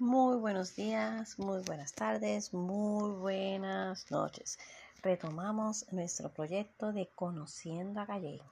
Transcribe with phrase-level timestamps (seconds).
[0.00, 4.58] Muy buenos días, muy buenas tardes, muy buenas noches.
[5.04, 8.42] Retomamos nuestro proyecto de Conociendo a Calle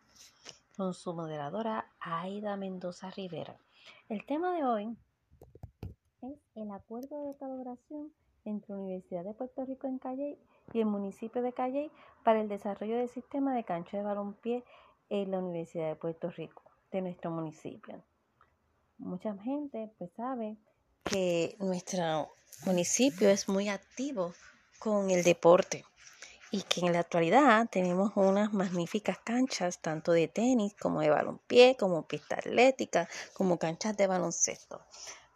[0.76, 3.56] con su moderadora Aida Mendoza Rivera.
[4.08, 4.96] El tema de hoy
[6.22, 8.12] es el acuerdo de colaboración
[8.44, 10.38] entre Universidad de Puerto Rico en Calle
[10.72, 11.90] y el municipio de Calle
[12.22, 14.62] para el desarrollo del sistema de cancho de balompié
[15.10, 16.62] en la Universidad de Puerto Rico,
[16.92, 18.00] de nuestro municipio.
[18.98, 20.56] Mucha gente pues sabe
[21.12, 22.34] que nuestro
[22.64, 24.32] municipio es muy activo
[24.78, 25.84] con el deporte
[26.50, 31.76] y que en la actualidad tenemos unas magníficas canchas tanto de tenis como de balonpié,
[31.76, 34.80] como pista atlética, como canchas de baloncesto.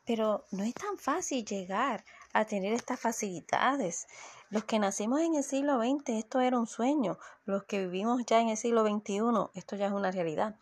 [0.07, 4.07] Pero no es tan fácil llegar a tener estas facilidades.
[4.49, 7.19] Los que nacimos en el siglo XX, esto era un sueño.
[7.45, 9.21] Los que vivimos ya en el siglo XXI,
[9.55, 10.57] esto ya es una realidad.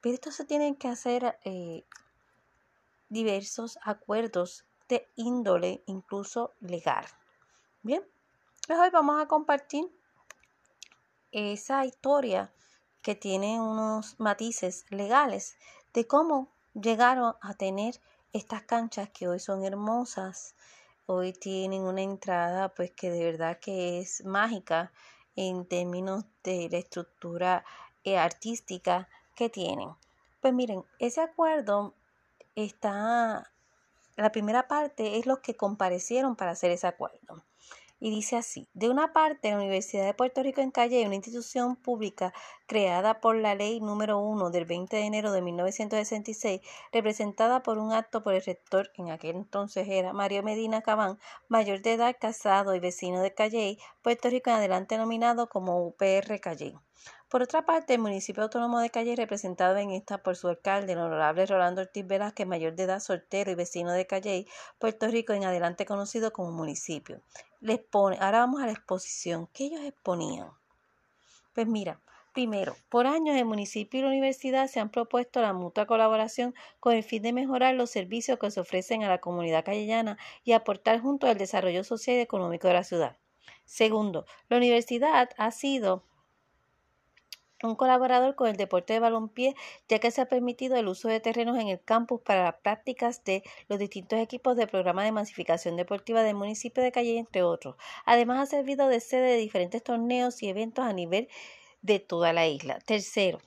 [0.00, 1.84] Pero esto se tiene que hacer eh,
[3.10, 7.04] diversos acuerdos de índole incluso legal.
[7.82, 8.02] Bien,
[8.66, 9.90] pues hoy vamos a compartir
[11.32, 12.52] esa historia
[13.02, 15.56] que tiene unos matices legales
[15.92, 18.00] de cómo llegaron a tener
[18.32, 20.54] estas canchas que hoy son hermosas,
[21.06, 24.92] hoy tienen una entrada pues que de verdad que es mágica
[25.34, 27.64] en términos de la estructura
[28.04, 29.90] eh, artística que tienen.
[30.40, 31.94] Pues miren, ese acuerdo
[32.54, 33.52] está,
[34.16, 37.44] la primera parte es los que comparecieron para hacer ese acuerdo.
[38.02, 41.76] Y dice así, de una parte, la Universidad de Puerto Rico en Calle, una institución
[41.76, 42.32] pública
[42.66, 46.62] creada por la ley número 1 del 20 de enero de 1966,
[46.92, 51.82] representada por un acto por el rector, en aquel entonces era Mario Medina Cabán, mayor
[51.82, 56.78] de edad, casado y vecino de Calle, Puerto Rico en adelante nominado como UPR Calle.
[57.28, 60.98] Por otra parte, el municipio autónomo de Calle, representado en esta por su alcalde, el
[60.98, 64.46] honorable Rolando Ortiz Velázquez, mayor de edad, soltero y vecino de Calle,
[64.78, 67.20] Puerto Rico, en adelante conocido como municipio.
[67.60, 69.48] Les pone, ahora vamos a la exposición.
[69.52, 70.50] ¿Qué ellos exponían?
[71.54, 72.00] Pues mira,
[72.32, 76.94] Primero, por años el municipio y la universidad se han propuesto la mutua colaboración con
[76.94, 81.00] el fin de mejorar los servicios que se ofrecen a la comunidad callellana y aportar
[81.00, 83.16] junto al desarrollo social y económico de la ciudad.
[83.64, 86.04] Segundo, la universidad ha sido
[87.62, 89.54] un colaborador con el deporte de balompié,
[89.88, 93.24] ya que se ha permitido el uso de terrenos en el campus para las prácticas
[93.24, 97.76] de los distintos equipos del programa de masificación deportiva del municipio de Calle, entre otros.
[98.06, 101.28] Además, ha servido de sede de diferentes torneos y eventos a nivel
[101.82, 102.78] de toda la isla.
[102.80, 103.40] Tercero,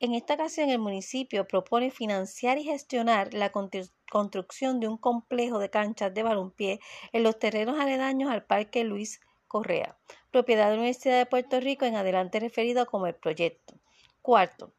[0.00, 5.70] en esta ocasión el municipio propone financiar y gestionar la construcción de un complejo de
[5.70, 6.80] canchas de balompié
[7.12, 9.96] en los terrenos aledaños al Parque Luis Correa,
[10.30, 13.74] propiedad de la Universidad de Puerto Rico, en adelante referido como el proyecto.
[14.22, 14.72] Cuarto,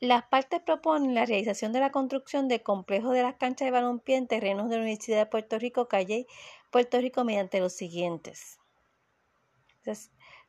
[0.00, 4.16] las partes proponen la realización de la construcción del complejo de las canchas de balompié
[4.16, 6.28] en terrenos de la Universidad de Puerto Rico, Calle,
[6.70, 8.60] Puerto Rico, mediante los siguientes.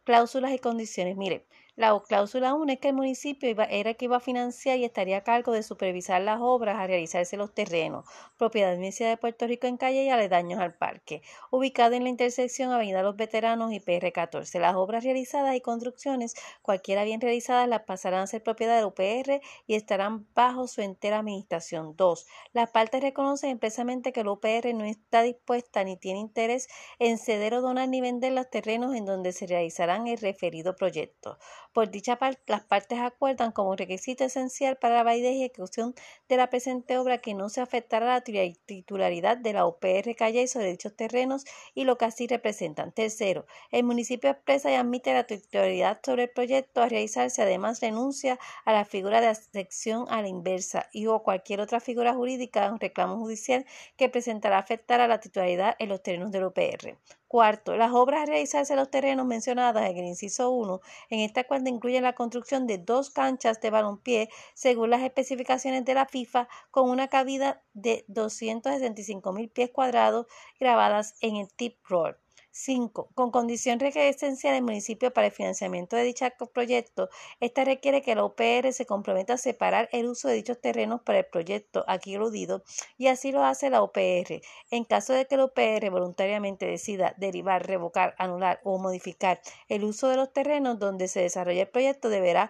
[0.03, 1.17] cláusulas y condiciones.
[1.17, 1.47] Mire,
[1.79, 5.19] la cláusula 1 es que el municipio iba, era que iba a financiar y estaría
[5.19, 8.03] a cargo de supervisar las obras a realizarse los terrenos,
[8.37, 12.73] propiedad Universidad de Puerto Rico en calle y aledaños al parque, ubicado en la intersección
[12.73, 14.59] Avenida Los Veteranos y PR14.
[14.59, 19.39] Las obras realizadas y construcciones, cualquiera bien realizadas, las pasarán a ser propiedad del UPR
[19.65, 21.95] y estarán bajo su entera administración.
[21.95, 22.27] 2.
[22.51, 26.67] Las partes reconocen expresamente que el UPR no está dispuesta ni tiene interés
[26.99, 31.37] en ceder o donar ni vender los terrenos en donde se realizarán el referido proyecto.
[31.71, 35.93] Por dicha parte, las partes acuerdan como requisito esencial para la validez y ejecución
[36.27, 40.71] de la presente obra que no se afectará la titularidad de la UPR Calle sobre
[40.71, 42.91] dichos terrenos y lo que así representan.
[42.91, 48.39] Tercero, el municipio expresa y admite la titularidad sobre el proyecto a realizarse, además renuncia
[48.65, 52.79] a la figura de asección a la inversa y o cualquier otra figura jurídica un
[52.79, 53.65] reclamo judicial
[53.95, 56.97] que presentará afectar a la titularidad en los terrenos del UPR.
[57.29, 60.81] Cuarto, las obras a realizarse en los terrenos mencionadas en el inciso 1
[61.11, 65.93] en esta cuenta incluyen la construcción de dos canchas de balompié según las especificaciones de
[65.93, 70.25] la FIFA con una cabida de 265 mil pies cuadrados
[70.59, 72.17] grabadas en el tip roll.
[72.51, 73.09] 5.
[73.13, 77.09] Con condición esencial del municipio para el financiamiento de dicho proyecto,
[77.39, 81.19] esta requiere que la UPR se comprometa a separar el uso de dichos terrenos para
[81.19, 82.63] el proyecto aquí aludido
[82.97, 84.41] y así lo hace la UPR.
[84.71, 90.07] En caso de que la UPR voluntariamente decida derivar, revocar, anular o modificar el uso
[90.09, 92.49] de los terrenos donde se desarrolla el proyecto, deberá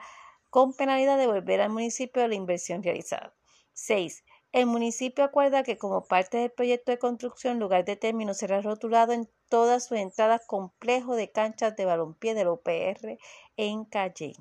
[0.50, 3.36] con penalidad devolver al municipio la inversión realizada.
[3.74, 4.24] 6.
[4.52, 9.14] El municipio acuerda que como parte del proyecto de construcción, lugar de término será rotulado
[9.14, 13.20] en todas sus entradas complejo de canchas de balompié del OPR
[13.58, 14.34] en Calle.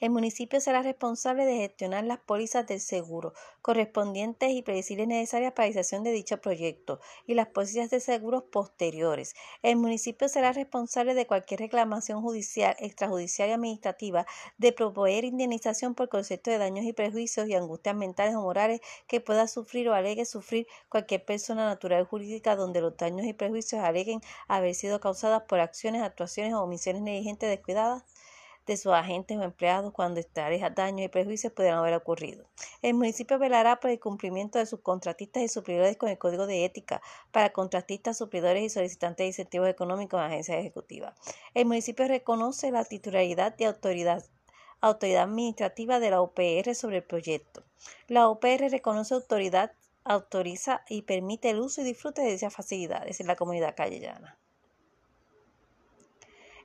[0.00, 3.32] El municipio será responsable de gestionar las pólizas del seguro
[3.62, 8.44] correspondientes y predecibles necesarias para la realización de dicho proyecto y las pólizas de seguros
[8.44, 9.34] posteriores.
[9.62, 14.26] El municipio será responsable de cualquier reclamación judicial, extrajudicial y administrativa
[14.58, 19.20] de proveer indemnización por concepto de daños y prejuicios y angustias mentales o morales que
[19.20, 23.82] pueda sufrir o alegue sufrir cualquier persona natural o jurídica donde los daños y prejuicios
[23.82, 28.04] aleguen haber sido causados por acciones, actuaciones o omisiones negligentes descuidadas
[28.66, 32.46] de sus agentes o empleados cuando tales daños y prejuicios pudieran haber ocurrido.
[32.82, 36.64] El municipio velará por el cumplimiento de sus contratistas y suplidores con el Código de
[36.64, 41.14] Ética para contratistas, suplidores y solicitantes de incentivos económicos en agencias ejecutivas.
[41.52, 44.24] El municipio reconoce la titularidad de autoridad
[44.80, 47.64] administrativa de la OPR sobre el proyecto.
[48.06, 49.72] La OPR reconoce autoridad,
[50.04, 54.38] autoriza y permite el uso y disfrute de dichas facilidades en la comunidad callellana.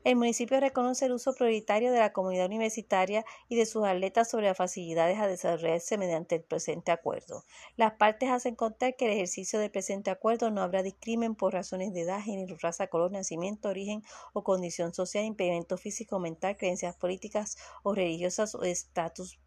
[0.06, 4.48] El municipio reconoce el uso prioritario de la comunidad universitaria y de sus atletas sobre
[4.48, 7.44] las facilidades a desarrollarse mediante el presente acuerdo.
[7.76, 11.94] Las partes hacen contar que el ejercicio del presente acuerdo no habrá discrimen por razones
[11.94, 14.02] de edad, género, raza, color, nacimiento, origen
[14.32, 19.38] o condición social, impedimento físico, mental, creencias políticas o religiosas o estatus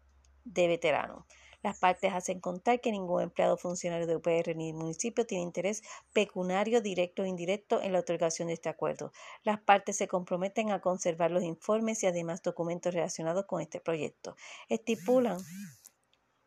[0.45, 1.25] de veterano.
[1.63, 5.81] Las partes hacen contar que ningún empleado funcionario de UPR ni del municipio tiene interés
[6.11, 9.13] pecuniario directo o indirecto en la otorgación de este acuerdo.
[9.43, 14.35] Las partes se comprometen a conservar los informes y además documentos relacionados con este proyecto.
[14.67, 15.39] Estipulan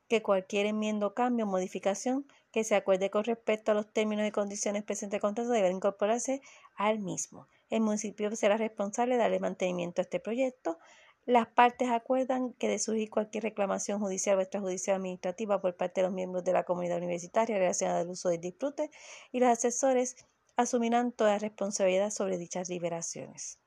[0.08, 4.30] que cualquier enmienda, cambio o modificación que se acuerde con respecto a los términos y
[4.30, 6.40] condiciones presentes contrato debe incorporarse
[6.76, 7.48] al mismo.
[7.70, 10.78] El municipio será responsable de darle mantenimiento a este proyecto,
[11.26, 16.06] las partes acuerdan que de surgir cualquier reclamación judicial o extrajudicial administrativa por parte de
[16.06, 18.90] los miembros de la comunidad universitaria relacionada al uso del disfrute
[19.32, 20.16] y los asesores
[20.54, 23.58] asumirán toda responsabilidad sobre dichas liberaciones.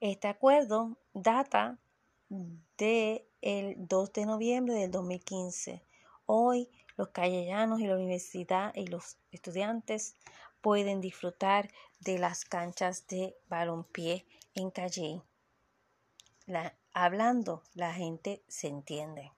[0.00, 1.78] Este acuerdo data
[2.28, 3.22] del
[3.76, 5.82] 2 de noviembre del 2015.
[6.24, 10.16] Hoy los callellanos y la universidad y los estudiantes
[10.62, 11.70] pueden disfrutar
[12.00, 14.24] de las canchas de balompié
[14.54, 15.22] en calle,
[16.92, 19.32] hablando, la gente se entiende.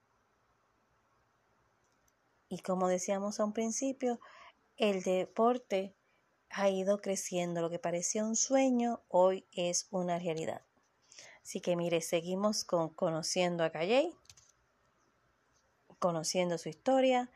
[2.49, 4.19] Y como decíamos a un principio,
[4.77, 5.95] el deporte
[6.49, 7.61] ha ido creciendo.
[7.61, 10.61] Lo que parecía un sueño hoy es una realidad.
[11.43, 14.11] Así que mire, seguimos con conociendo a Calle,
[15.99, 17.29] conociendo su historia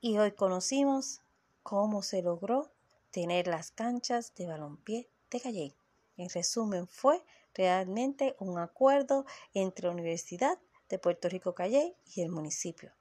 [0.00, 1.20] y hoy conocimos
[1.62, 2.70] cómo se logró
[3.10, 5.74] tener las canchas de balompié de Calle.
[6.16, 7.22] En resumen, fue
[7.54, 9.24] realmente un acuerdo
[9.54, 12.92] entre la Universidad de Puerto Rico Calle y el municipio.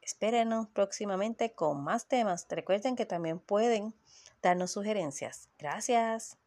[0.00, 2.46] Espérenos próximamente con más temas.
[2.48, 3.94] Recuerden que también pueden
[4.42, 5.48] darnos sugerencias.
[5.58, 6.39] Gracias.